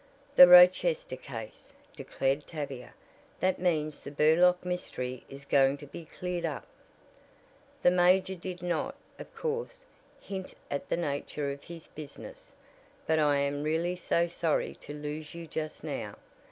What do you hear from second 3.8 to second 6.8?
the Burlock mystery is going to be cleared up."